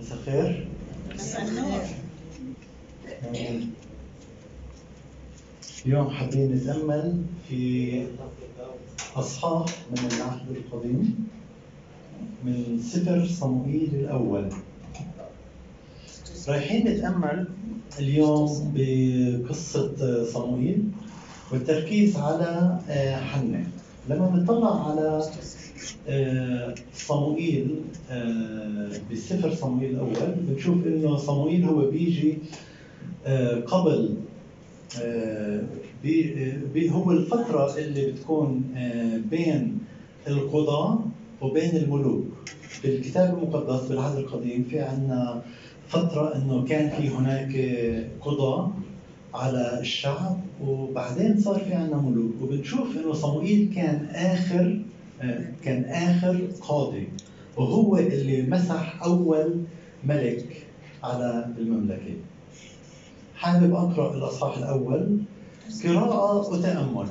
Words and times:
مساء 0.00 0.18
الخير. 0.18 0.68
مساء 1.14 1.48
النور. 1.48 1.80
اليوم 5.86 6.10
حابين 6.10 6.52
نتأمل 6.52 7.22
في 7.48 8.06
أصحاح 9.16 9.64
من 9.90 10.08
العهد 10.16 10.50
القديم 10.50 11.28
من 12.44 12.82
سفر 12.82 13.26
صموئيل 13.26 13.94
الأول. 13.94 14.48
رايحين 16.48 16.88
نتأمل 16.88 17.48
اليوم 17.98 18.72
بقصة 18.76 20.24
صموئيل 20.24 20.82
والتركيز 21.52 22.16
على 22.16 22.78
آه، 22.88 23.16
حنة. 23.16 23.66
لما 24.08 24.26
بنطلع 24.26 24.90
على 24.90 25.22
صموئيل 26.94 27.68
آه، 28.10 28.90
بسفر 29.12 29.54
صموئيل 29.54 29.90
الأول 29.90 30.34
بنشوف 30.36 30.86
إنه 30.86 31.16
صموئيل 31.16 31.64
هو 31.64 31.90
بيجي 31.90 32.38
آه، 33.26 33.60
قبل 33.60 34.14
آه، 35.02 35.62
هو 36.90 37.12
الفترة 37.12 37.76
اللي 37.78 38.06
بتكون 38.12 38.62
آه، 38.76 39.16
بين 39.30 39.78
القضاة 40.28 40.98
وبين 41.40 41.76
الملوك. 41.76 42.24
بالكتاب 42.84 43.38
المقدس 43.38 43.88
بالعهد 43.88 44.16
القديم 44.18 44.64
في 44.70 44.80
عنا 44.80 45.42
فترة 45.88 46.36
إنه 46.36 46.64
كان 46.64 46.90
في 46.90 47.08
هناك 47.08 47.56
آه، 47.56 48.04
قضاة 48.20 48.72
على 49.34 49.78
الشعب 49.80 50.40
وبعدين 50.64 51.40
صار 51.40 51.60
في 51.60 51.74
عنا 51.74 51.96
ملوك. 51.96 52.32
وبنشوف 52.42 52.96
إنه 52.96 53.12
صموئيل 53.12 53.72
كان 53.74 54.06
آخر 54.14 54.60
آه، 54.60 54.91
كان 55.64 55.84
آخر 55.84 56.48
قاضي 56.60 57.08
وهو 57.56 57.96
اللي 57.96 58.42
مسح 58.42 59.02
أول 59.02 59.62
ملك 60.04 60.66
على 61.04 61.46
المملكة. 61.58 62.14
حابب 63.36 63.74
أقرأ 63.74 64.14
الإصحاح 64.14 64.58
الأول؟ 64.58 65.18
قراءة 65.84 66.48
وتأمل. 66.52 67.06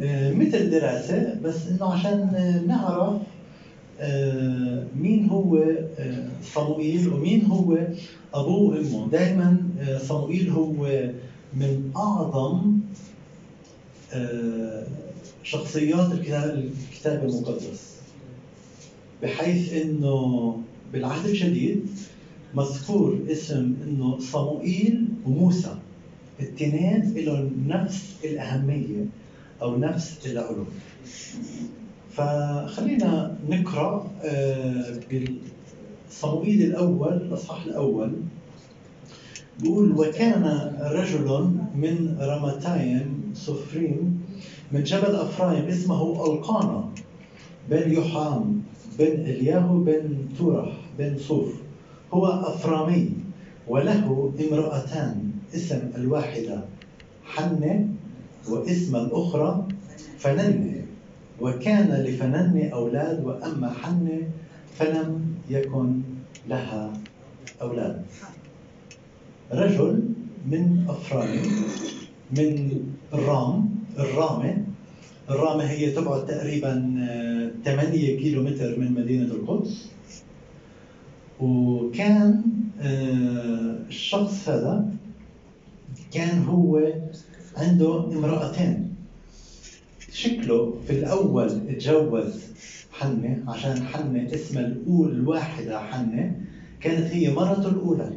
آه، 0.00 0.32
مثل 0.32 0.70
دراسة 0.70 1.38
بس 1.44 1.66
إنه 1.66 1.92
عشان 1.92 2.30
نعرف 2.68 3.20
آه، 4.00 4.84
مين 4.96 5.28
هو 5.28 5.56
آه، 5.98 6.28
صموئيل 6.42 7.12
ومين 7.12 7.46
هو 7.46 7.78
ابوه 8.34 8.74
وامه 8.74 9.08
دائما 9.10 9.58
صموئيل 9.98 10.50
هو 10.50 11.10
من 11.54 11.90
أعظم 11.96 12.72
آه، 14.12 14.86
شخصيات 15.42 16.12
الكتاب 16.12 16.70
الكتاب 16.92 17.24
المقدس. 17.24 17.94
بحيث 19.22 19.72
إنه 19.72 20.60
بالعهد 20.92 21.26
الجديد 21.28 21.86
مذكور 22.54 23.18
اسم 23.30 23.74
إنه 23.86 24.18
صموئيل 24.18 25.04
وموسى. 25.26 25.76
الاثنين 26.40 27.12
لهم 27.16 27.64
نفس 27.68 28.14
الأهمية 28.24 29.06
أو 29.62 29.78
نفس 29.78 30.26
العلو 30.26 30.64
فخلينا 32.12 33.36
نقرأ 33.48 34.10
آه، 34.22 35.00
بالصموئيل 35.10 36.62
الأول 36.62 37.12
الأصحاح 37.12 37.64
الأول. 37.64 38.12
بيقول 39.60 39.92
وكان 39.92 40.44
رجل 40.80 41.50
من 41.76 42.16
رمتايم 42.20 43.32
صفريم 43.34 44.23
من 44.72 44.82
جبل 44.82 45.14
أفرايم 45.16 45.64
اسمه 45.66 46.26
ألقانا 46.26 46.88
بن 47.70 47.92
يحام 47.92 48.62
بن 48.98 49.04
إلياهو 49.06 49.78
بن 49.78 50.28
تورح 50.38 50.72
بن 50.98 51.18
صوف. 51.18 51.54
هو 52.14 52.26
أفرامي 52.26 53.10
وله 53.68 54.32
امرأتان 54.40 55.30
اسم 55.54 55.80
الواحدة 55.96 56.64
حنة 57.24 57.88
واسم 58.48 58.96
الأخرى 58.96 59.68
فننة. 60.18 60.86
وكان 61.40 61.88
لفننة 62.04 62.68
أولاد 62.72 63.24
وأما 63.24 63.70
حنة 63.82 64.22
فلم 64.74 65.34
يكن 65.50 66.00
لها 66.48 66.92
أولاد. 67.62 68.04
رجل 69.52 70.02
من 70.46 70.84
أفرام 70.88 71.28
من 72.30 72.70
الرام 73.14 73.68
الرامة 73.98 74.63
الرامة 75.30 75.64
هي 75.64 75.90
تبعد 75.90 76.26
تقريبا 76.26 76.96
آه، 77.10 77.50
8 77.64 78.18
كيلو 78.18 78.42
متر 78.42 78.78
من 78.78 78.92
مدينة 78.92 79.24
القدس. 79.34 79.88
وكان 81.40 82.42
آه، 82.80 83.76
الشخص 83.88 84.48
هذا 84.48 84.88
كان 86.12 86.42
هو 86.42 86.92
عنده 87.56 88.04
امرأتين. 88.04 88.94
شكله 90.12 90.74
في 90.86 90.92
الأول 90.92 91.46
اتجوز 91.68 92.42
حنة 92.92 93.42
عشان 93.48 93.82
حنة 93.86 94.34
اسمها 94.34 94.66
الأول 94.66 95.10
الواحدة 95.10 95.78
حنة. 95.80 96.40
كانت 96.80 97.06
هي 97.06 97.34
مرته 97.34 97.68
الأولى. 97.68 98.10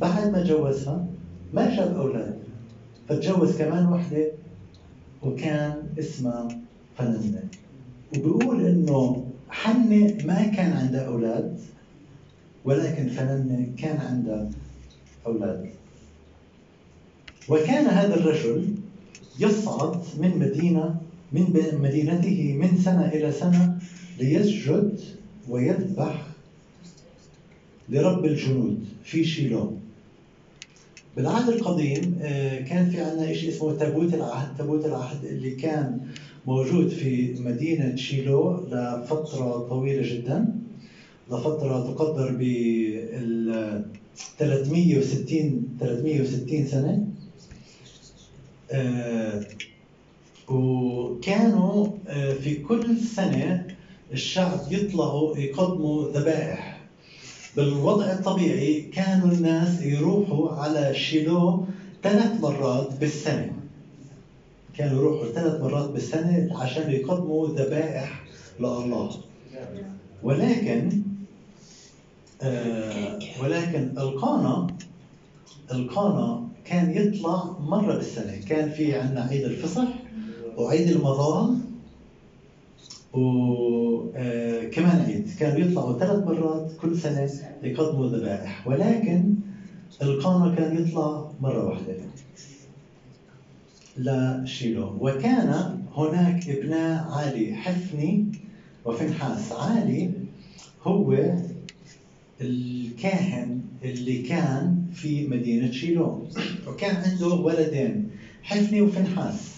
بعد 0.00 0.32
ما 0.32 0.44
جوزها 0.44 1.06
ما 1.52 1.76
جاب 1.76 1.96
أولاد 1.96 2.38
فتجوز 3.08 3.58
كمان 3.58 3.86
وحدة. 3.92 4.37
وكان 5.22 5.82
اسمها 5.98 6.48
فننة 6.98 7.48
وبيقول 8.16 8.66
إنه 8.66 9.26
حنة 9.50 10.18
ما 10.24 10.42
كان 10.46 10.72
عندها 10.72 11.06
أولاد 11.06 11.58
ولكن 12.64 13.08
فننة 13.08 13.68
كان 13.78 13.96
عندها 13.96 14.50
أولاد. 15.26 15.70
وكان 17.48 17.86
هذا 17.86 18.14
الرجل 18.14 18.74
يصعد 19.40 20.00
من 20.18 20.38
مدينة 20.38 21.00
من 21.32 21.44
مدينته 21.82 22.58
من 22.60 22.78
سنة 22.78 23.08
إلى 23.08 23.32
سنة 23.32 23.78
ليسجد 24.18 25.00
ويذبح 25.48 26.26
لرب 27.88 28.24
الجنود 28.24 28.84
في 29.04 29.24
شيلو 29.24 29.72
بالعهد 31.18 31.48
القديم 31.48 32.18
آه، 32.22 32.60
كان 32.60 32.90
في 32.90 33.00
عندنا 33.00 33.32
شيء 33.34 33.48
اسمه 33.48 33.72
تابوت 33.72 34.14
العهد. 34.14 34.56
تابوت 34.58 34.84
العهد 34.84 35.24
اللي 35.24 35.50
كان 35.50 36.00
موجود 36.46 36.88
في 36.88 37.34
مدينة 37.40 37.96
شيلو 37.96 38.66
لفترة 38.66 39.58
طويلة 39.68 40.14
جدا 40.14 40.54
لفترة 41.30 41.92
تقدر 41.94 42.32
بال 42.32 43.84
360 44.38 45.68
360 45.80 46.66
سنة. 46.66 47.06
آه، 48.70 49.44
وكانوا 50.48 51.88
آه، 52.08 52.32
في 52.34 52.54
كل 52.54 52.96
سنة 52.96 53.66
الشعب 54.12 54.60
يطلعوا 54.70 55.36
يقدموا 55.38 56.08
ذبائح. 56.08 56.77
بالوضع 57.56 58.04
الطبيعي 58.12 58.80
كانوا 58.80 59.28
الناس 59.28 59.82
يروحوا 59.82 60.50
على 60.50 60.94
شيلو 60.94 61.64
ثلاث 62.02 62.40
مرات 62.40 62.98
بالسنة. 63.00 63.52
كانوا 64.76 64.98
يروحوا 64.98 65.32
ثلاث 65.32 65.60
مرات 65.60 65.90
بالسنة 65.90 66.48
عشان 66.60 66.90
يقدموا 66.90 67.48
ذبائح 67.48 68.24
لله. 68.60 69.10
ولكن 70.22 71.02
آه 72.42 73.18
ولكن 73.42 73.98
القانا 73.98 74.66
القانا 75.72 76.48
كان 76.64 76.90
يطلع 76.90 77.44
مرة 77.60 77.94
بالسنة. 77.94 78.40
كان 78.48 78.70
في 78.70 78.94
عندنا 78.94 79.20
عيد 79.22 79.44
الفصح 79.44 79.88
وعيد 80.56 80.88
المظال 80.90 81.56
وكمان 83.12 85.00
عيد. 85.06 85.28
كانوا 85.38 85.58
يطلعوا 85.58 85.98
ثلاث 85.98 86.26
مرات 86.26 86.72
كل 86.80 86.98
سنة 86.98 87.30
يقدموا 87.62 88.06
ذبائح 88.06 88.66
ولكن 88.66 89.34
القانا 90.02 90.54
كان 90.54 90.76
يطلع 90.82 91.30
مرة 91.40 91.68
واحدة. 91.68 91.94
لشيلو 93.96 94.96
وكان 95.00 95.78
هناك 95.96 96.48
ابناء 96.48 97.08
عالي 97.10 97.54
حفني 97.54 98.26
وفنحاس. 98.84 99.52
عالي 99.52 100.10
هو 100.82 101.16
الكاهن 102.40 103.60
اللي 103.84 104.22
كان 104.22 104.82
في 104.94 105.26
مدينة 105.26 105.70
شيلو 105.70 106.26
وكان 106.68 106.96
عنده 106.96 107.26
ولدين 107.28 108.10
حفني 108.42 108.80
وفنحاس. 108.80 109.57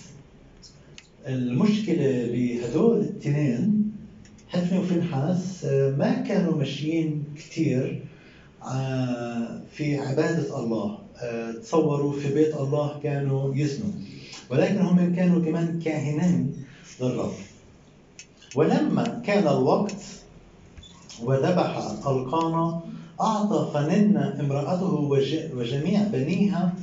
المشكلة 1.27 2.29
بهدول 2.33 2.99
الاثنين 3.01 3.93
حفني 4.49 4.79
وفنحاس 4.79 5.65
آه، 5.65 5.91
ما 5.91 6.13
كانوا 6.13 6.57
ماشيين 6.57 7.25
كثير 7.37 8.05
آه، 8.63 9.61
في 9.73 9.99
عبادة 9.99 10.61
الله 10.61 10.99
آه، 11.23 11.53
تصوروا 11.53 12.13
في 12.13 12.35
بيت 12.35 12.55
الله 12.55 13.01
كانوا 13.03 13.55
يزنوا 13.55 13.93
ولكن 14.51 14.79
هم 14.79 15.15
كانوا 15.15 15.45
كمان 15.45 15.81
كاهنين 15.85 16.65
للرب. 17.01 17.33
ولما 18.55 19.23
كان 19.27 19.43
الوقت 19.49 20.03
وذبح 21.23 21.77
القانا 22.07 22.81
أعطى 23.21 23.71
فننا 23.75 24.41
امرأته 24.41 24.95
وجميع 25.55 26.03
بنيها 26.03 26.75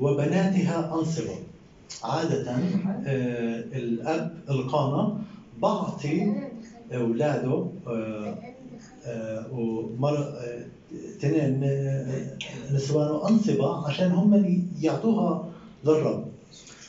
وبناتها 0.00 0.94
أنصبة. 0.94 1.51
عادة 2.04 2.50
آه، 2.50 3.64
الأب 3.72 4.38
القانا 4.50 5.18
بعطي 5.62 6.32
أولاده 6.94 7.66
آه، 7.86 8.34
آه، 9.06 9.46
ومر 9.52 10.34
تنين 11.20 11.60
نسوانه 12.72 13.28
أنصبة 13.28 13.86
عشان 13.86 14.12
هم 14.12 14.62
يعطوها 14.80 15.44
للرب. 15.84 16.24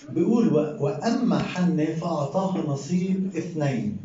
بيقول 0.10 0.54
وأما 0.80 1.40
حنة 1.40 1.86
فأعطاها 1.86 2.68
نصيب 2.68 3.32
اثنين 3.38 3.98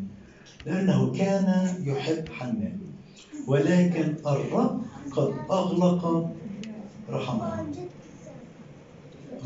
لأنه 0.65 1.11
كان 1.11 1.75
يحب 1.83 2.29
حنة 2.29 2.77
ولكن 3.47 4.15
الرب 4.27 4.81
قد 5.11 5.33
أغلق 5.51 6.29
رحمه. 7.09 7.65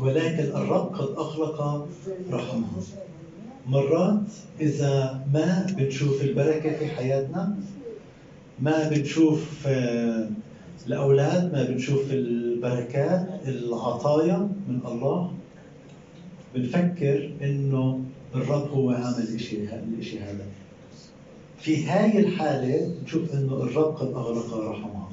ولكن 0.00 0.44
الرب 0.56 0.94
قد 0.94 1.08
أغلق 1.16 1.88
رحمه. 2.30 2.82
مرات 3.66 4.20
إذا 4.60 5.24
ما 5.34 5.66
بنشوف 5.78 6.22
البركة 6.22 6.76
في 6.78 6.86
حياتنا 6.86 7.56
ما 8.60 8.88
بنشوف 8.88 9.66
آه، 9.66 10.28
الأولاد 10.86 11.52
ما 11.52 11.64
بنشوف 11.64 12.10
البركات 12.10 13.28
العطايا 13.46 14.38
من 14.68 14.80
الله 14.84 15.32
بنفكر 16.54 17.30
إنه 17.42 18.00
الرب 18.34 18.68
هو 18.70 18.90
عامل 18.90 19.28
الشيء 19.34 19.68
الشيء 19.98 20.22
هذا. 20.22 20.46
في 21.58 21.86
هاي 21.86 22.18
الحالة 22.18 22.94
نشوف 23.04 23.34
إنه 23.34 23.52
الرب 23.62 23.94
قد 23.96 24.06
أغلق 24.06 24.54
رحمها 24.54 25.08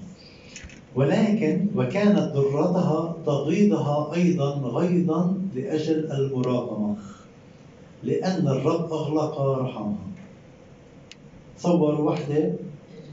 ولكن 0.96 1.68
وكانت 1.76 2.20
ضرتها 2.36 3.16
تغيضها 3.26 4.16
أيضا 4.16 4.50
غيظا 4.56 5.38
لأجل 5.56 6.12
المراغمة 6.12 6.96
لأن 8.04 8.48
الرب 8.48 8.94
أغلق 8.94 9.42
رحمها. 9.42 9.96
تصور 11.58 12.02
وحدة 12.02 12.54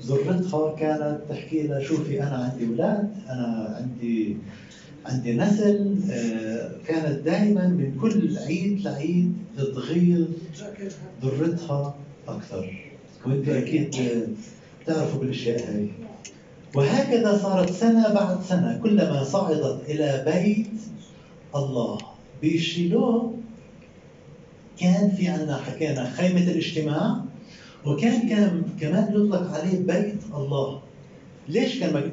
ضرتها 0.06 0.74
كانت 0.74 1.18
تحكي 1.28 1.62
لها 1.66 1.80
شوفي 1.80 2.22
أنا 2.22 2.36
عندي 2.36 2.66
أولاد 2.66 3.12
أنا 3.28 3.76
عندي 3.80 4.36
عندي 5.06 5.36
نسل 5.36 5.96
آه، 6.10 6.70
كانت 6.86 7.18
دائما 7.24 7.68
من 7.68 7.98
كل 8.00 8.38
عيد 8.38 8.80
لعيد 8.84 9.32
تغيظ 9.56 10.26
ضرتها 11.22 11.94
أكثر. 12.28 12.82
وأنت 13.26 13.48
أكيد 13.48 13.96
تعرفوا 14.86 15.20
بالأشياء 15.20 15.70
هاي. 15.70 15.88
وهكذا 16.74 17.38
صارت 17.38 17.70
سنة 17.72 18.08
بعد 18.14 18.42
سنة. 18.42 18.80
كلما 18.82 19.24
صعدت 19.24 19.80
إلى 19.88 20.24
بيت 20.26 20.66
الله. 21.56 21.98
بشيلو 22.42 23.32
كان 24.80 25.10
في 25.10 25.28
عندنا 25.28 25.56
حكينا 25.56 26.10
خيمة 26.10 26.40
الاجتماع 26.40 27.16
وكان 27.86 28.28
كان 28.28 28.62
كمان 28.80 29.08
يطلق 29.10 29.50
عليه 29.54 29.78
بيت 29.78 30.20
الله. 30.34 30.80
ليش 31.48 31.80
كان 31.80 32.10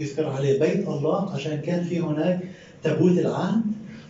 يذكر 0.00 0.26
عليه 0.28 0.58
بيت 0.60 0.88
الله؟ 0.88 1.32
عشان 1.34 1.60
كان 1.60 1.84
في 1.84 2.00
هناك 2.00 2.40
تابوت 2.82 3.18
العهد 3.18 3.62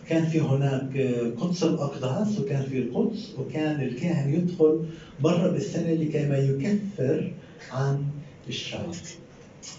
كان 0.09 0.25
في 0.25 0.39
هناك 0.41 0.97
قدس 1.39 1.63
الأقداس 1.63 2.39
وكان 2.39 2.61
في 2.63 2.79
القدس 2.79 3.33
وكان 3.39 3.81
الكاهن 3.81 4.33
يدخل 4.33 4.85
مرة 5.23 5.47
بالسنة 5.51 5.93
لكي 5.93 6.25
ما 6.25 6.37
يكفر 6.37 7.31
عن 7.71 8.03
الشعب 8.49 8.85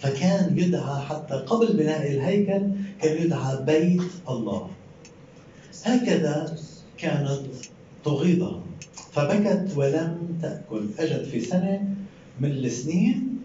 فكان 0.00 0.58
يدعى 0.58 1.00
حتى 1.00 1.34
قبل 1.34 1.76
بناء 1.76 2.12
الهيكل 2.12 2.62
كان 3.02 3.22
يدعى 3.22 3.64
بيت 3.64 4.02
الله. 4.28 4.70
هكذا 5.84 6.56
كانت 6.98 7.40
تغيضها 8.04 8.62
فبكت 9.12 9.72
ولم 9.76 10.38
تأكل. 10.42 10.88
أجت 10.98 11.26
في 11.26 11.40
سنة 11.40 11.94
من 12.40 12.50
السنين 12.50 13.38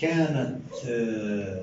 كانت 0.00 0.58
آه، 0.88 1.62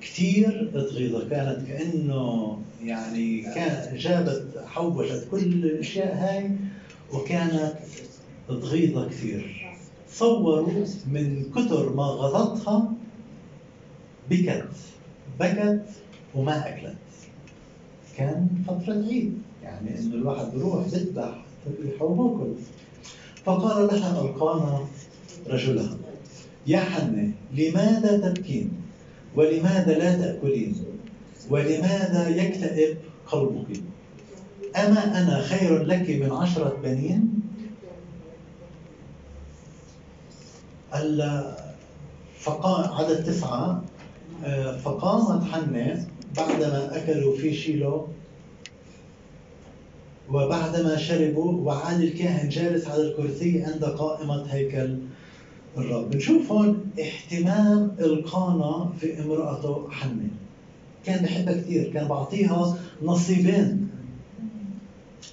كثير 0.00 0.70
تغيظها 0.74 1.28
كانت 1.28 1.68
كأنه 1.68 2.58
يعني 2.84 3.42
كان 3.54 3.96
جابت 3.96 4.64
حوشت 4.66 5.28
كل 5.30 5.38
الأشياء 5.38 6.14
هاي 6.16 6.50
وكانت 7.12 7.72
تغيظها 8.48 9.08
كثير 9.08 9.59
تصوروا 10.12 10.84
من 11.06 11.44
كثر 11.56 11.92
ما 11.92 12.02
غضتها 12.04 12.92
بكت 14.30 14.68
بكت 15.40 15.86
وما 16.34 16.68
أكلت. 16.68 16.96
كان 18.16 18.48
فترة 18.66 18.94
عيد 18.94 19.38
يعني 19.62 19.98
إنه 19.98 20.14
الواحد 20.14 20.54
بروح 20.54 20.86
بذبح 20.86 21.44
ذبيحة 21.68 22.04
وباكل 22.04 22.52
فقال 23.44 23.86
لها 23.86 24.22
ألقانا 24.22 24.80
رجلها. 25.46 25.96
يا 26.66 26.80
حنة 26.80 27.32
لماذا 27.52 28.18
تبكين؟ 28.18 28.70
ولماذا 29.36 29.98
لا 29.98 30.16
تأكلين؟ 30.16 30.76
ولماذا 31.50 32.28
يكتئب 32.28 32.96
قلبك؟ 33.26 33.80
أما 34.76 35.22
أنا 35.22 35.42
خير 35.42 35.82
لك 35.82 36.10
من 36.10 36.32
عشرة 36.32 36.76
بنين؟ 36.82 37.39
فقام 42.40 42.94
عدد 42.94 43.24
تسعة 43.24 43.82
آه، 44.44 44.76
فقامت 44.76 45.44
حنة 45.44 46.06
بعدما 46.36 46.96
أكلوا 46.96 47.36
في 47.36 47.54
شيلو 47.54 48.08
وبعدما 50.28 50.96
شربوا 50.96 51.52
وعاد 51.52 52.00
الكاهن 52.00 52.48
جالس 52.48 52.86
على 52.88 53.02
الكرسي 53.02 53.64
عند 53.64 53.84
قائمة 53.84 54.46
هيكل 54.52 54.98
الرب. 55.76 56.10
بنشوف 56.10 56.52
هون 56.52 56.90
اهتمام 57.00 57.96
إلقانا 58.00 58.92
في 59.00 59.20
امرأته 59.20 59.90
حنة. 59.90 60.28
كان 61.04 61.24
بحبها 61.24 61.54
كثير 61.54 61.92
كان 61.92 62.08
بعطيها 62.08 62.78
نصيبين. 63.02 63.88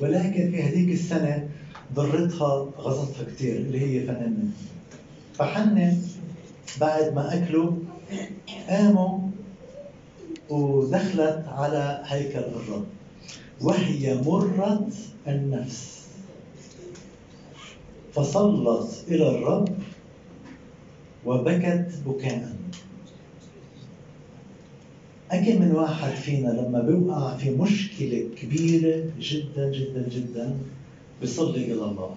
ولكن 0.02 0.52
في 0.52 0.64
هذيك 0.64 0.94
السنة 0.94 1.50
ضرتها 1.94 2.70
غزتها 2.80 3.24
كثير 3.24 3.56
اللي 3.56 3.82
هي 3.82 4.06
فنانة. 4.08 4.52
فحنة 5.38 5.98
بعد 6.82 7.14
ما 7.16 7.34
أكلوا 7.34 7.72
قاموا 8.70 9.20
ودخلت 10.50 11.46
على 11.48 12.02
هيكل 12.06 12.40
الرب. 12.40 12.86
وهي 13.62 14.22
مرة 14.26 14.88
النفس. 15.28 16.08
فصلت 18.14 19.06
إلى 19.08 19.30
الرب 19.30 19.70
وبكت 21.26 21.92
بكاء. 22.06 22.56
أكم 25.32 25.62
من 25.62 25.72
واحد 25.72 26.12
فينا 26.12 26.50
لما 26.50 26.82
بيوقع 26.82 27.38
في 27.38 27.50
مشكلة 27.50 28.30
كبيرة 28.42 29.06
جدا 29.20 29.72
جدا 29.72 30.10
جدا 30.10 30.58
بيصلي 31.22 31.66
إلى 31.66 31.74
الله. 31.74 32.16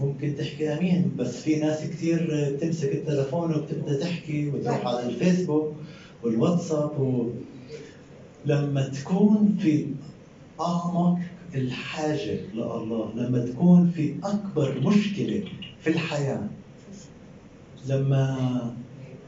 ممكن 0.00 0.34
تحكي 0.38 0.68
أمين 0.74 1.12
بس 1.18 1.36
في 1.42 1.56
ناس 1.56 1.84
كثير 1.84 2.50
بتمسك 2.56 2.92
التلفون 2.92 3.54
وبتبدأ 3.54 4.00
تحكي 4.00 4.48
وتروح 4.48 4.86
على 4.86 5.06
الفيسبوك 5.06 5.74
والواتساب 6.22 7.00
و... 7.00 7.30
لما 8.44 8.88
تكون 8.88 9.56
في 9.60 9.86
أعمق 10.60 11.18
الحاجة 11.54 12.38
لله 12.54 13.12
لما 13.16 13.38
تكون 13.46 13.90
في 13.90 14.14
أكبر 14.24 14.80
مشكلة 14.80 15.44
في 15.80 15.90
الحياة 15.90 16.48
لما 17.88 18.74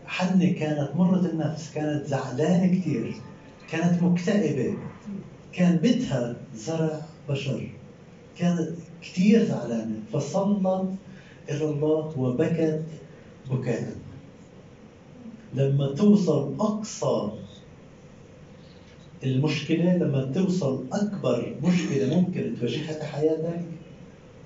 حنة 0.07 0.53
كانت 0.53 0.91
مرة 0.97 1.27
النفس 1.27 1.73
كانت 1.75 2.07
زعلانة 2.07 2.67
كثير 2.79 3.15
كانت 3.71 4.03
مكتئبة 4.03 4.75
كان 5.53 5.77
بدها 5.77 6.37
زرع 6.55 7.01
بشر 7.29 7.71
كانت 8.39 8.69
كثير 9.07 9.45
زعلانة 9.45 10.01
فصلت 10.13 10.85
إلى 11.51 11.65
الله 11.65 12.13
وبكت 12.19 12.83
بكاء. 13.51 13.97
لما 15.55 15.95
توصل 15.95 16.55
أقصى 16.61 17.31
المشكلة 19.25 19.97
لما 19.97 20.25
توصل 20.25 20.85
أكبر 20.93 21.55
مشكلة 21.63 22.17
ممكن 22.17 22.55
تواجهها 22.61 22.93
في 22.99 23.05
حياتك 23.05 23.61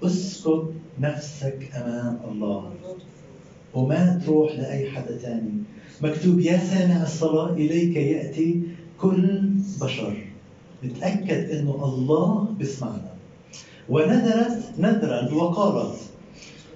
اسكت 0.03 0.65
نفسك 0.99 1.71
أمام 1.75 2.21
الله. 2.29 2.73
وما 3.75 4.21
تروح 4.27 4.53
لأي 4.53 4.91
حدا 4.91 5.17
تاني. 5.17 5.53
مكتوب 6.03 6.41
يا 6.41 6.59
سامع 6.59 7.03
الصلاة 7.03 7.53
إليك 7.53 7.97
يأتي 7.97 8.63
كل 8.99 9.41
بشر. 9.81 10.17
نتأكد 10.85 11.51
أنه 11.51 11.85
الله 11.85 12.55
بيسمعنا. 12.59 13.20
ونذرت 13.89 14.59
نذرا 14.79 15.35
وقالت 15.35 15.97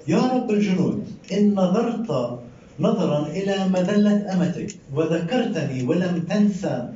يا 0.09 0.19
رب 0.35 0.51
الجنود 0.51 1.05
إن 1.33 1.55
نظرت 1.55 2.39
نظرا 2.81 3.27
إلى 3.27 3.69
مذلة 3.69 4.33
أمتك 4.35 4.77
وذكرتني 4.95 5.83
ولم 5.83 6.25
تنسى 6.31 6.89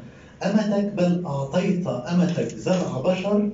أمتك 0.44 0.92
بل 0.96 1.22
أعطيت 1.26 1.86
أمتك 1.86 2.54
زرع 2.54 3.00
بشر 3.04 3.48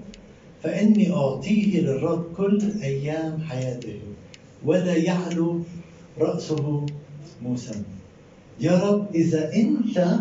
فإني 0.63 1.13
أعطيه 1.13 1.81
للرب 1.81 2.25
كل 2.37 2.59
أيام 2.83 3.41
حياته. 3.49 3.99
ولا 4.65 4.97
يعلو 4.97 5.61
رأسه 6.21 6.87
موسى. 7.43 7.75
يا 8.61 8.79
رب 8.79 9.07
إذا 9.15 9.55
أنت 9.55 10.17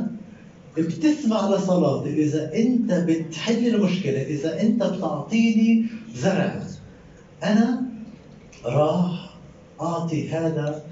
بتسمع 0.77 1.49
لصلاتي 1.55 2.23
إذا 2.23 2.55
أنت 2.55 2.93
بتحل 2.93 3.67
المشكلة 3.75 4.21
إذا 4.21 4.61
أنت 4.61 4.83
بتعطيني 4.83 5.85
زرع 6.13 6.61
أنا 7.43 7.83
راح 8.65 9.35
أعطي 9.81 10.29
هذا 10.29 10.85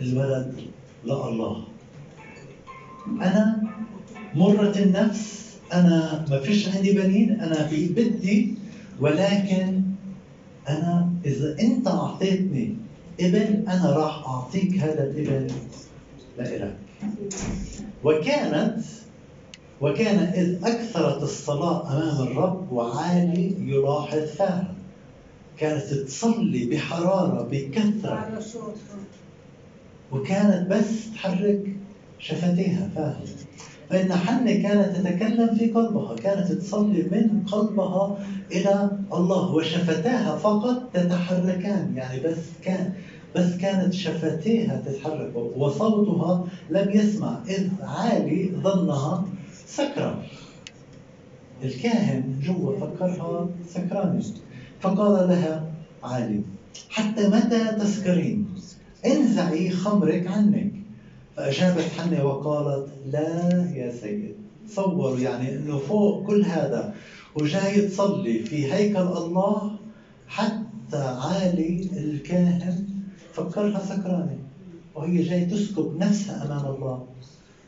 الولد 0.00 0.54
لله. 1.04 1.64
أنا 3.08 3.62
مرة 4.34 4.72
النفس 4.76 5.56
أنا 5.72 6.24
ما 6.30 6.40
فيش 6.40 6.68
عندي 6.68 6.92
بنين 6.92 7.40
في 7.68 7.86
بدي 7.86 8.54
ولكن 9.00 9.82
أنا 10.68 11.10
إذا 11.24 11.56
أنت 11.60 11.88
أعطيتني 11.88 12.76
ابن 13.20 13.68
أنا 13.68 13.90
راح 13.90 14.26
أعطيك 14.26 14.78
هذا 14.78 15.04
الابن 15.04 15.46
لإلك 16.38 16.76
وكانت 18.04 18.78
وكان 19.84 20.18
إذ 20.18 20.64
أكثرت 20.64 21.22
الصلاة 21.22 21.92
أمام 21.92 22.26
الرب 22.26 22.72
وعالي 22.72 23.54
يلاحظ 23.58 24.18
فاها 24.18 24.74
كانت 25.58 25.82
تصلي 25.82 26.66
بحرارة 26.66 27.48
بكثرة. 27.50 28.28
وكانت 30.12 30.70
بس 30.70 31.12
تحرك 31.14 31.76
شفتيها 32.18 32.90
فاهم 32.94 33.24
فإن 33.90 34.12
حنة 34.12 34.52
كانت 34.62 34.96
تتكلم 34.96 35.54
في 35.54 35.66
قلبها 35.66 36.16
كانت 36.16 36.52
تصلي 36.52 37.02
من 37.02 37.44
قلبها 37.52 38.18
إلى 38.52 38.90
الله 39.14 39.54
وشفتاها 39.54 40.36
فقط 40.36 40.82
تتحركان. 40.92 41.92
يعني 41.96 42.20
بس 42.20 42.38
كان 42.64 42.92
بس 43.36 43.56
كانت 43.56 43.92
شفتيها 43.92 44.82
تتحرك 44.86 45.36
وصوتها 45.36 46.46
لم 46.70 46.90
يسمع. 46.90 47.38
إذ 47.48 47.68
عالي 47.80 48.52
ظنها 48.62 49.24
سكرة 49.66 50.22
الكاهن 51.62 52.40
جوا 52.42 52.80
فكرها 52.80 53.48
سكرانة 53.68 54.24
فقال 54.80 55.28
لها 55.28 55.72
عالي 56.02 56.40
حتى 56.90 57.28
متى 57.28 57.64
تسكرين؟ 57.80 58.46
انزعي 59.06 59.70
خمرك 59.70 60.26
عنك. 60.26 60.72
فأجابت 61.36 61.84
حنة 61.98 62.24
وقالت 62.24 62.88
لا 63.06 63.70
يا 63.74 63.92
سيد 63.92 64.34
تصوروا 64.68 65.18
يعني 65.18 65.56
إنه 65.56 65.78
فوق 65.78 66.26
كل 66.26 66.44
هذا. 66.44 66.94
وجاي 67.34 67.80
تصلي 67.88 68.38
في 68.38 68.72
هيكل 68.72 68.96
الله 68.96 69.76
حتى 70.28 70.96
عالي 70.96 71.88
الكاهن 71.96 72.86
فكرها 73.32 73.80
سكرانة. 73.80 74.38
وهي 74.94 75.22
جاي 75.22 75.44
تسكب 75.44 75.96
نفسها 75.98 76.46
أمام 76.46 76.74
الله. 76.74 77.06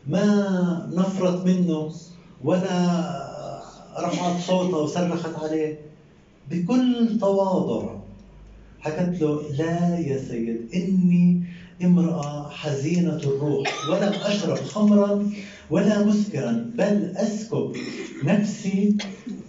ما 0.06 0.90
نفرت 0.92 1.46
منه 1.46 1.92
ولا 2.44 2.78
رفعت 3.98 4.40
صوتها 4.40 4.78
وصرخت 4.78 5.42
عليه. 5.42 5.78
بكل 6.50 7.18
تواضع 7.20 7.94
حكت 8.80 9.20
له 9.20 9.42
لا 9.58 9.98
يا 9.98 10.18
سيد 10.18 10.68
إني 10.74 11.42
امرأة 11.84 12.50
حزينة 12.50 13.16
الروح 13.16 13.88
ولم 13.90 14.12
أشرب 14.12 14.56
خمرا 14.56 15.30
ولا 15.70 16.04
مسكرا 16.04 16.70
بل 16.74 17.12
أسكب 17.16 17.76
نفسي 18.24 18.96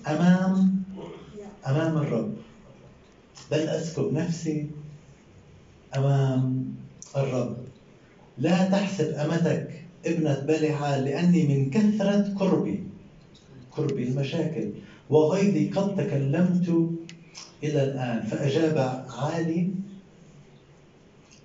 أمام 0.08 0.84
أمام 1.68 1.98
الرب 1.98 2.34
بل 3.52 3.60
أسكب 3.60 4.14
نفسي 4.14 4.70
أمام 5.96 6.66
الرب. 7.18 7.58
لا 8.38 8.70
تحسب 8.70 9.14
أمتك 9.14 9.77
ابنة 10.06 10.40
بلعال 10.40 11.04
لأني 11.06 11.48
من 11.48 11.70
كثرة 11.70 12.34
قربي 12.40 12.84
قربي 13.72 14.04
المشاكل. 14.04 14.70
وغيظي 15.10 15.70
قد 15.70 15.96
تكلمت 15.96 16.70
إلى 17.64 17.84
الآن 17.84 18.22
فأجاب 18.22 19.06
عالي 19.10 19.70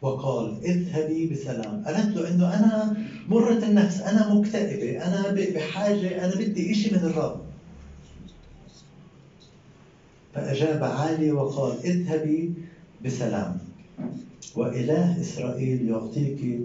وقال 0.02 0.64
اذهبي 0.64 1.26
بسلام. 1.26 1.84
قالت 1.86 2.16
له 2.16 2.28
انه 2.28 2.54
أنا 2.58 2.96
مرة 3.28 3.64
النفس 3.64 4.00
أنا 4.00 4.34
مكتئبة 4.34 5.06
أنا 5.06 5.34
بحاجة 5.54 6.24
أنا 6.24 6.34
بدي 6.34 6.72
إشي 6.72 6.90
من 6.90 6.98
الرب. 6.98 7.40
فأجاب 10.34 10.84
عالي 10.84 11.32
وقال 11.32 11.78
اذهبي 11.84 12.52
بسلام. 13.04 13.58
وإله 14.56 15.20
إسرائيل 15.20 15.88
يعطيك 15.88 16.60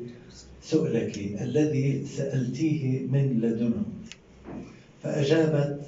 سؤلك 0.62 1.18
الذي 1.18 2.06
سألتيه 2.06 3.08
من 3.08 3.40
لدنه 3.42 3.86
فأجابت 5.04 5.86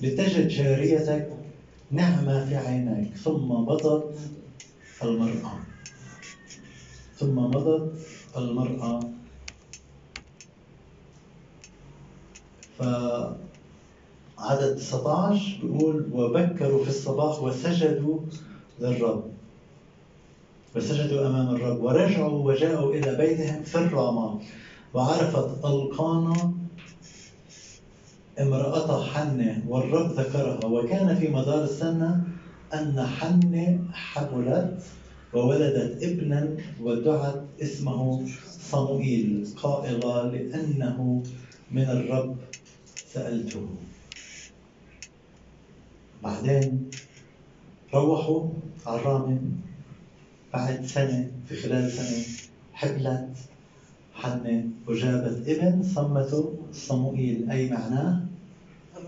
لتجد 0.00 0.48
جاريتك 0.48 1.28
نعمة 1.90 2.44
في 2.44 2.56
عينيك 2.56 3.16
ثم 3.16 3.48
مضت 3.48 4.18
المرأة. 5.02 5.58
ثم 7.16 7.34
مضت 7.34 7.92
المرأة. 8.36 9.00
فعدد 12.78 14.76
19 14.76 15.58
بيقول 15.62 16.06
وبكروا 16.12 16.84
في 16.84 16.90
الصباح 16.90 17.42
وسجدوا 17.42 18.20
للرب. 18.80 19.37
وسجدوا 20.76 21.26
أمام 21.26 21.54
الرب 21.54 21.82
ورجعوا 21.82 22.44
وجاءوا 22.46 22.94
إلى 22.94 23.16
بيتهم 23.16 23.62
في 23.62 23.78
الرامة 23.78 24.40
وعرفت 24.94 25.64
القانا 25.64 26.52
امرأة 28.40 29.04
حنة 29.04 29.62
والرب 29.68 30.10
ذكرها. 30.12 30.64
وكان 30.66 31.16
في 31.16 31.28
مدار 31.28 31.64
السنة 31.64 32.24
أن 32.74 33.06
حنة 33.06 33.78
حملت 33.92 34.82
وولدت 35.34 36.02
ابنا 36.02 36.56
ودعت 36.82 37.42
اسمه 37.62 38.26
صموئيل. 38.60 39.48
قائلة 39.62 40.22
لأنه 40.22 41.22
من 41.70 41.82
الرب 41.82 42.36
سألته. 43.12 43.66
بعدين 46.22 46.90
روحوا 47.94 48.48
على 48.86 49.00
الرامة 49.00 49.38
بعد 50.52 50.86
سنة 50.86 51.30
في 51.48 51.56
خلال 51.56 51.92
سنة 51.92 52.24
حبلت 52.72 53.28
حنة 54.14 54.64
وجابت 54.86 55.48
ابن 55.48 55.82
صمته 55.82 56.54
صموئيل. 56.72 57.50
أي 57.50 57.70
معناه 57.70 58.20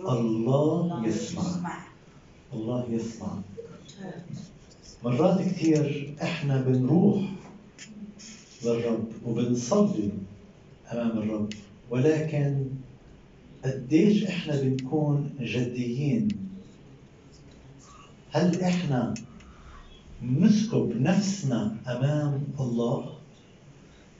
الله 0.08 1.06
يسمع. 1.06 1.78
الله 2.52 2.86
يسمع. 2.90 3.38
مرات 5.04 5.40
كثير 5.42 6.14
إحنا 6.22 6.60
بنروح 6.60 7.22
للرب 8.64 9.08
وبنصلي 9.26 10.10
أمام 10.92 11.18
الرب 11.18 11.48
ولكن 11.90 12.66
قديش 13.64 14.24
إحنا 14.24 14.60
بنكون 14.62 15.30
جديين؟ 15.40 16.28
هل 18.32 18.60
إحنا 18.60 19.14
نسكب 20.22 20.92
نفسنا 21.00 21.76
أمام 21.88 22.42
الله؟ 22.60 23.04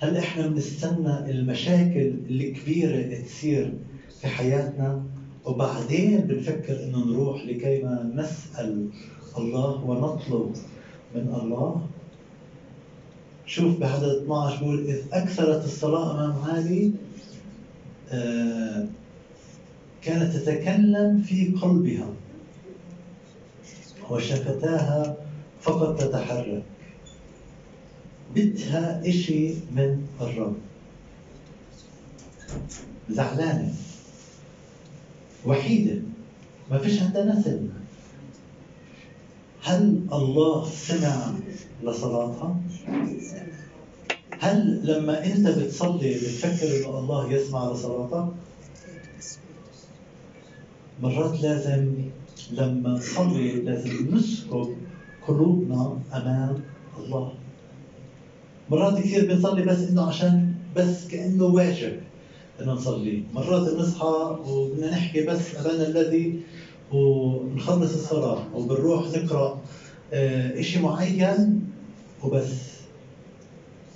هل 0.00 0.16
إحنا 0.16 0.47
بنستنى 0.47 1.30
المشاكل 1.30 2.14
الكبيرة 2.30 3.23
تصير 3.23 3.73
في 4.21 4.26
حياتنا 4.26 5.02
وبعدين 5.45 6.21
بنفكر 6.21 6.85
إنه 6.85 7.04
نروح 7.04 7.45
لكي 7.45 7.83
ما 7.83 8.12
نسأل 8.14 8.88
الله 9.38 9.85
ونطلب 9.85 10.57
من 11.14 11.35
الله؟ 11.42 11.87
شوف 13.47 13.78
بعدد 13.80 14.04
12 14.23 14.61
بقول 14.64 14.87
إذ 14.87 14.99
أكثرت 15.12 15.64
الصلاة 15.64 16.14
أمام 16.14 16.42
عالي 16.42 16.92
آه 18.11 18.87
كانت 20.02 20.37
تتكلم 20.37 21.23
في 21.26 21.47
قلبها 21.62 22.07
وشفتاها 24.11 25.16
فقط 25.61 26.00
تتحرك. 26.00 26.62
بدها 28.35 29.02
إشي 29.09 29.55
من 29.73 30.07
الرب. 30.21 30.57
زعلانة. 33.11 33.75
وحيدة. 35.47 36.02
ما 36.71 36.79
فيش 36.79 37.02
عندها 37.02 37.25
نسل. 37.25 37.69
هل 39.62 40.07
الله 40.12 40.69
سمع 40.71 41.33
لصلاتها؟ 41.83 42.57
هل 44.40 44.81
لما 44.85 45.26
أنت 45.26 45.49
بتصلي 45.49 46.14
بتفكر 46.14 46.76
إنه 46.76 46.99
الله 46.99 47.33
يسمع 47.33 47.73
لصلاتك؟ 47.73 48.33
مرات 51.02 51.40
لازم 51.40 51.95
لما 52.52 52.88
نصلي 52.90 53.52
لازم 53.52 54.14
نسكب 54.14 54.76
قلوبنا 55.29 55.99
امام 56.12 56.62
الله. 56.99 57.33
مرات 58.71 58.99
كثير 58.99 59.27
بنصلي 59.27 59.62
بس 59.62 59.79
إنه 59.79 60.03
عشان 60.03 60.55
بس 60.77 61.09
كأنه 61.09 61.45
واجب 61.45 62.00
إنه 62.61 62.73
نصلي. 62.73 63.23
مرات 63.35 63.75
بنصحى 63.75 64.39
وبدنا 64.47 64.91
نحكي 64.91 65.27
بس 65.27 65.55
ابانا 65.55 65.87
الذي 65.89 66.41
ونخلص 66.93 67.95
الصلاة 67.95 68.45
وبنروح 68.55 69.07
نقرأ 69.17 69.61
آه، 70.12 70.61
شيء 70.61 70.83
معين 70.83 71.67
وبس. 72.25 72.71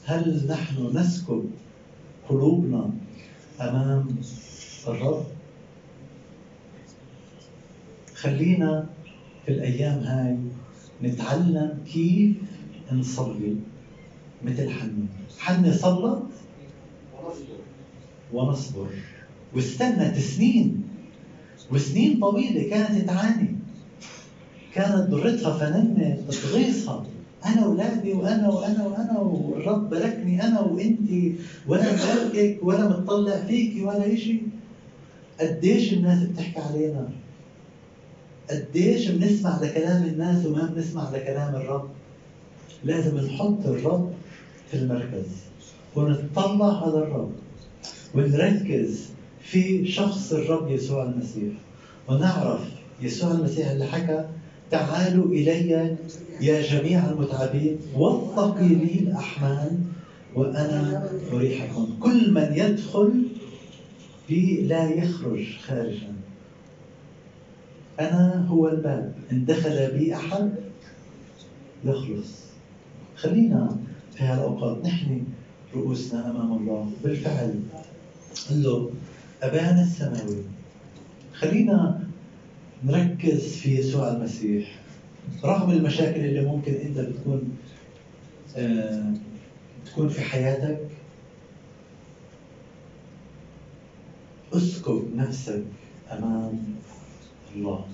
هل 0.05 0.47
نحن 0.49 0.97
نسكب 0.97 1.45
قلوبنا 2.29 2.91
أمام 3.61 4.17
الرب؟ 4.89 5.25
خلينا 8.15 8.87
في 9.47 9.53
الأيام 9.53 9.99
هاي 9.99 10.37
نتعلم 11.05 11.79
كيف 11.93 12.37
نصلي 12.93 13.57
مثل 14.45 14.71
حنة 14.71 15.07
حنة 15.39 15.73
صلت 15.73 16.23
ونصبر. 18.33 18.87
واستنت 19.55 20.19
سنين 20.19 20.83
وسنين 21.73 22.21
طويلة 22.21 22.71
كانت 22.71 23.07
تعاني. 23.07 23.49
كانت 24.75 25.11
ضرتها 25.11 25.59
فننة 25.59 26.25
تغيظها 26.43 27.07
أنا 27.47 27.65
اولادي 27.65 28.13
وأنا 28.13 28.49
وأنا 28.49 28.87
وأنا 28.87 29.19
والرب 29.19 29.91
باركني 29.91 30.43
أنا 30.43 30.61
وانت 30.61 31.11
ولا 31.69 31.87
مباركك 31.93 32.59
ولا 32.63 32.89
متطلع 32.89 33.37
فيكي 33.37 33.85
ولا 33.85 34.17
شيء 34.17 34.43
قديش 35.41 35.93
الناس 35.93 36.23
بتحكي 36.23 36.61
علينا؟ 36.61 37.09
قديش 38.51 39.09
بنسمع 39.09 39.61
لكلام 39.63 40.03
الناس 40.05 40.47
وما 40.47 40.73
بنسمع 40.75 41.11
لكلام 41.11 41.55
الرب. 41.55 41.89
لازم 42.85 43.19
نحط 43.19 43.67
الرب 43.67 44.13
في 44.71 44.77
المركز 44.77 45.27
ونتطلع 45.97 46.83
على 46.83 46.99
الرب 46.99 47.33
ونركز 48.15 49.05
في 49.43 49.87
شخص 49.87 50.33
الرب 50.33 50.71
يسوع 50.71 51.03
المسيح. 51.03 51.53
ونعرف 52.09 52.61
يسوع 53.03 53.31
المسيح 53.31 53.71
اللي 53.71 53.85
حكى 53.87 54.25
تعالوا 54.71 55.27
إلي 55.27 55.97
يا 56.41 56.63
جميع 56.63 57.11
المتعبين 57.11 57.77
والثقيلي 57.97 58.99
الأحمال 58.99 59.79
وأنا 60.35 61.09
أريحكم 61.33 61.87
كل 62.01 62.33
من 62.33 62.53
يدخل 62.57 63.23
بي 64.29 64.63
لا 64.63 64.91
يخرج 64.91 65.45
خارجا. 65.67 66.14
أنا 68.01 68.47
هو 68.49 68.69
الباب. 68.69 69.15
إن 69.33 69.45
دخل 69.45 69.91
بي 69.93 70.15
أحد 70.15 70.55
يخلص. 71.85 72.45
خلينا 73.17 73.77
في 74.15 74.25
هالأوقات 74.25 74.85
نحن 74.85 75.25
رؤوسنا 75.75 76.31
أمام 76.31 76.53
الله. 76.53 76.91
بالفعل. 77.05 77.61
قل 78.51 78.63
له 78.63 78.91
أبانا 79.43 79.83
السماوي. 79.83 80.43
خلينا 81.35 82.09
نركز 82.85 83.57
في 83.57 83.79
يسوع 83.79 84.13
المسيح. 84.13 84.79
رغم 85.45 85.71
المشاكل 85.71 86.21
اللي 86.21 86.45
ممكن 86.45 86.75
أنت 86.75 86.99
بتكون 86.99 87.57
آه 88.57 89.13
تكون 89.87 90.09
في 90.09 90.21
حياتك 90.21 90.79
اسكب 94.53 95.09
نفسك 95.17 95.63
أمام 96.13 96.59
الله. 97.55 97.87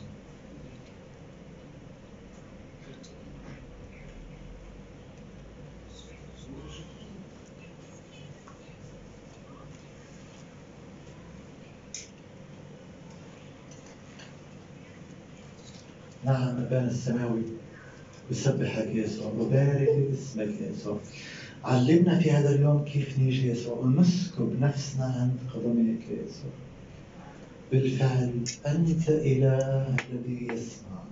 نعم 16.24 16.56
أبانا 16.56 16.90
السماوي. 16.90 17.42
أسبحك 18.30 18.86
يا 18.86 19.04
يسوع. 19.04 19.32
وبارك 19.32 19.88
اسمك 20.12 20.60
يا 20.60 20.70
يسوع. 20.70 20.98
علمنا 21.64 22.18
في 22.18 22.30
هذا 22.30 22.54
اليوم 22.54 22.84
كيف 22.84 23.18
نيجي 23.18 23.48
يسوع. 23.48 23.78
ونسكب 23.78 24.60
نفسنا 24.60 25.04
عند 25.04 25.38
قدميك 25.54 26.00
يا 26.10 26.22
يسوع. 26.24 26.69
بالفعل 27.72 28.32
أنت 28.66 29.08
إله 29.08 29.86
الذي 29.88 30.46
يسمع. 30.52 31.02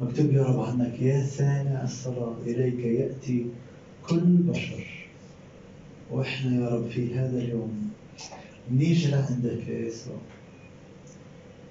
مكتوب 0.00 0.32
يا 0.32 0.42
رب 0.42 0.60
عنك 0.60 1.02
يا 1.02 1.22
سامع 1.26 1.82
الصلاة 1.84 2.36
إليك 2.46 2.78
يأتي 2.78 3.46
كل 4.06 4.20
بشر. 4.20 4.86
وإحنا 6.10 6.60
يا 6.60 6.68
رب 6.68 6.88
في 6.88 7.14
هذا 7.14 7.38
اليوم 7.38 7.90
نيجي 8.70 9.10
لعندك 9.10 9.68
يا 9.68 9.78
يسوع. 9.78 10.16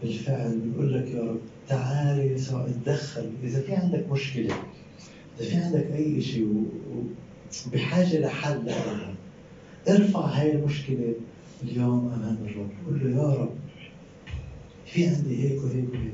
بالفعل 0.03 0.59
بنقول 0.59 0.93
لك 0.93 1.07
يا 1.07 1.21
رب 1.21 1.39
تعال 1.67 2.31
يسوع 2.31 2.65
اتدخل. 2.65 3.31
إذا 3.43 3.61
في 3.61 3.75
عندك 3.75 4.11
مشكلة 4.11 4.55
إذا 5.39 5.49
في 5.49 5.55
عندك 5.55 5.91
أي 5.95 6.21
شيء 6.21 6.65
وبحاجه 7.67 8.19
لحل 8.19 8.71
ارفع 9.89 10.19
هاي 10.25 10.55
المشكلة 10.55 11.13
اليوم 11.63 12.11
أمام 12.13 12.37
الرب. 12.45 12.69
قل 12.87 13.11
له 13.15 13.21
يا 13.21 13.35
رب 13.35 13.55
في 14.91 15.07
عندي 15.07 15.43
هيك 15.43 15.63
وهيك 15.63 15.89
وهيك. 15.89 16.13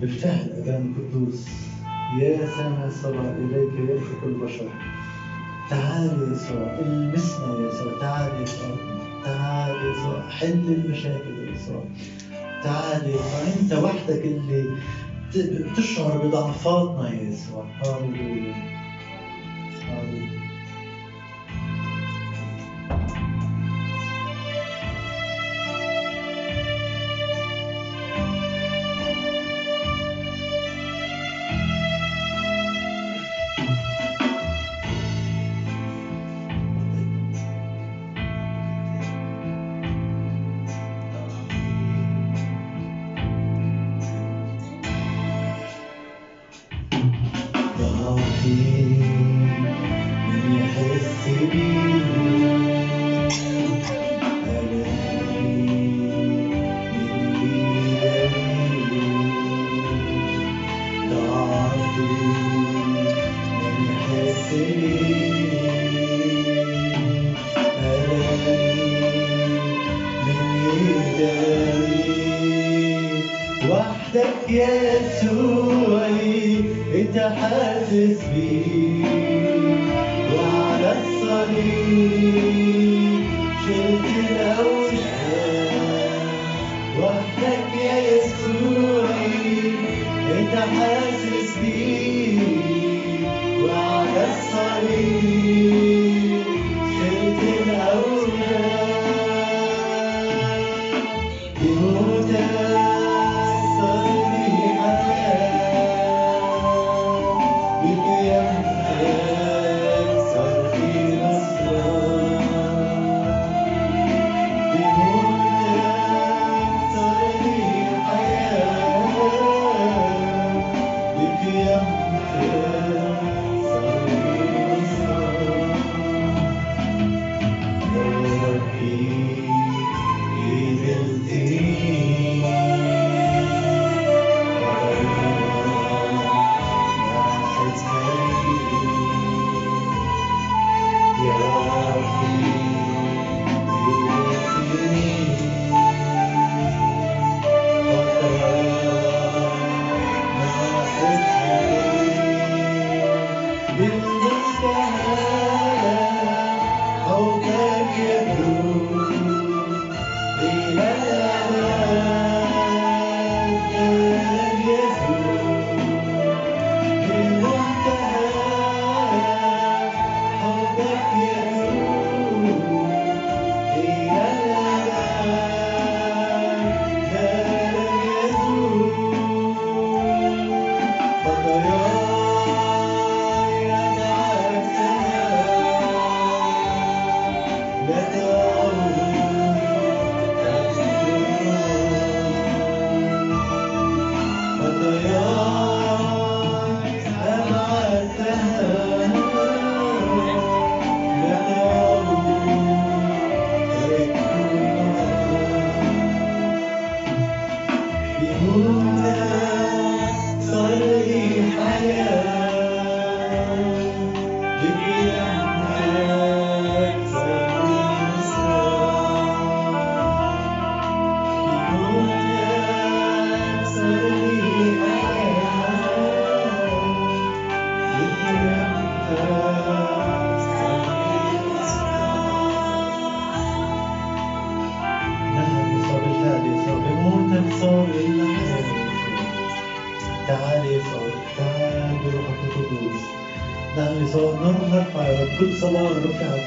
بالفعل 0.00 0.50
أبان 0.58 0.94
القدوس 0.96 1.46
يا 2.20 2.46
سامع 2.56 2.84
الصلاة 2.86 3.34
إليك 3.38 3.90
يرفق 3.90 4.24
البشر 4.24 4.68
تعال 5.70 6.32
يسوع 6.32 6.78
المسنا 6.80 7.68
يسوع 7.68 7.98
تعال 8.00 8.42
يسوع 8.42 8.76
تعال 9.24 9.76
يسوع 9.90 10.28
حل 10.28 10.72
المشاكل 10.72 11.48
يسوع 11.54 11.84
تعال 12.62 13.10
يسوع 13.10 13.40
أنت 13.60 13.72
وحدك 13.72 14.24
اللي 14.24 14.64
بتشعر 15.36 16.18
بضعفاتنا 16.18 17.10
يا 17.10 17.20
يسوع 17.22 17.64
هاليلويا 74.12 76.02
هاليلويا 77.16 78.52
Yeah. 81.52 82.61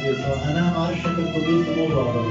يسوع. 0.03 0.35
أمام 0.51 0.73
عرشك 0.77 1.05
القدوس 1.05 1.67
المبارك 1.67 2.25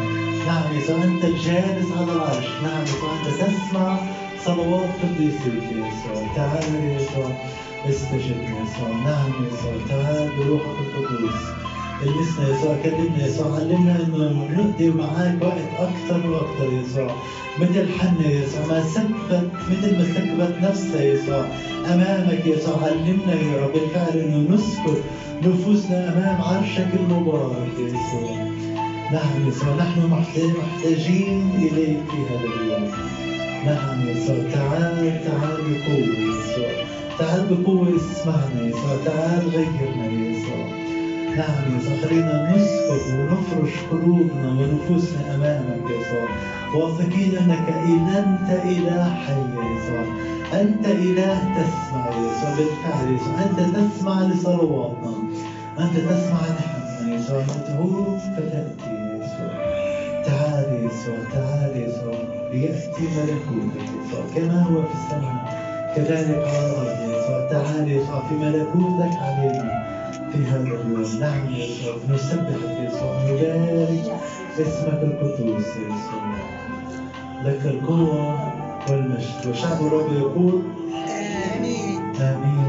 نعم 0.47 0.77
يسوع 0.77 1.05
أنت 1.05 1.25
الجالس 1.25 1.93
على 1.93 2.13
العرش. 2.13 2.47
نعم 2.63 2.83
يسوع 2.83 3.13
أنت 3.13 3.29
تسمع 3.29 3.97
صلوات 4.45 4.89
قديسيك 5.03 5.63
يا 5.73 5.87
يسوع 5.87 6.27
تعال 6.37 6.97
يسوع 6.97 7.31
استجبنا 7.89 8.59
يا 8.59 8.63
يسوع 8.63 8.89
نعم 8.89 9.33
يسوع 9.47 9.73
تعال 9.89 10.31
بروحك 10.39 10.79
القدوس. 10.95 11.41
المسنا 12.03 12.49
يسوع 12.59 12.77
كلمنا 12.83 13.27
يسوع 13.27 13.55
علمنا 13.57 13.97
إنه 14.07 14.49
نقضي 14.57 14.91
معاك 14.91 15.37
وقت 15.43 15.69
أكثر 15.89 16.31
وأكثر 16.31 16.73
يسوع. 16.73 17.11
مثل 17.61 17.89
حنا 17.99 18.29
يسوع 18.31 18.67
ما 18.67 18.83
سكبت 18.83 19.51
مثل 19.71 19.99
ما 19.99 20.05
سكبت 20.15 20.55
نفسها 20.63 21.03
يسوع. 21.03 21.45
أمامك 21.87 22.47
يسوع 22.47 22.77
علمنا 22.83 23.35
يا 23.35 23.63
رب 23.65 23.73
بالفعل 23.73 24.19
إنه 24.19 24.55
نسكت 24.55 25.03
نفوسنا 25.43 26.09
أمام 26.13 26.43
عرشك 26.43 26.89
المبارك 27.01 27.73
يا 27.79 27.87
يسوع. 27.87 28.37
نعم 29.13 29.49
يسوع 29.49 29.75
نحن 29.75 30.07
محتاج- 30.11 30.57
محتاجين 30.63 31.51
إليك 31.59 31.99
في 32.11 32.17
هذا 32.31 32.49
اليوم 32.61 32.91
نعم 33.67 34.09
يسوع 34.09 34.37
تعال 34.53 35.21
تعال 35.25 35.57
بقوة 35.57 36.19
يسوع. 36.19 36.71
تعال 37.19 37.47
بقوة 37.51 37.89
اسمعنا 37.97 38.69
يسوع 38.69 38.97
تعال 39.05 39.49
غيرنا 39.49 40.07
يسوع. 40.07 40.84
نعم 41.37 41.77
يسوع 41.79 41.97
خلينا 41.97 42.55
نسكت 42.57 43.15
ونفرش 43.15 43.83
قلوبنا 43.91 44.49
ونفوسنا 44.49 45.35
امامك 45.35 45.91
يا 45.91 45.97
يسوع 45.97 46.29
واثقين 46.75 47.37
أنك 47.37 47.67
إله- 47.67 48.17
أنت 48.17 48.51
إله 48.65 49.09
حي 49.27 49.33
يا 49.57 49.65
يسوع 49.77 50.05
أنت 50.61 50.87
إله 50.87 51.39
تسمع 51.57 52.07
يا 52.07 52.31
يسوع 52.31 52.51
بالفعل 52.57 53.07
يا 53.09 53.15
يسوع 53.17 53.35
أنت 53.43 53.77
تسمع 53.77 54.23
لصلواتنا. 54.23 55.13
أنت 55.79 55.97
تسمع 55.97 56.41
نحن 56.59 57.09
يا 57.09 57.15
يسوع 57.17 57.41
ندعوك 57.43 58.19
فتأتي 58.37 58.91
يا 58.91 59.17
يسوع 59.25 59.55
تعال 60.27 60.65
يا 60.73 60.87
يسوع 60.87 61.15
تعال 61.33 61.77
يا 61.77 61.87
يسوع 61.89 62.19
ليأتي 62.53 63.03
ملكوتك 63.17 63.77
يا 63.89 64.01
يسوع 64.07 64.23
كما 64.35 64.63
هو 64.63 64.83
في 64.83 64.95
السماء. 65.05 65.65
كذلك 65.97 66.49
على 66.49 66.67
الأرض 66.71 66.99
يا 67.11 67.19
يسوع 67.19 67.49
تعال 67.51 67.89
يا 67.91 67.97
يسوع 68.03 68.23
في 68.29 68.35
ملكوتك 68.35 69.17
علينا. 69.23 69.94
في 70.35 70.45
هذا 70.45 70.61
اليوم 70.63 71.21
نعم 71.21 71.47
يا 71.55 71.65
يسوع 71.65 71.95
نسبحك 72.11 72.63
يا 72.63 72.91
يسوع 72.91 73.23
نبارك 73.25 74.21
اسمك 74.61 75.01
القدوس 75.03 75.67
يا 75.77 75.87
يسوع 75.95 76.25
لك 77.45 77.67
القوة 77.67 78.53
والمجد. 78.91 79.47
وشعب 79.51 79.87
الرب 79.87 80.13
يقول 80.13 80.63
آمين. 81.57 82.01
آمين. 82.21 82.64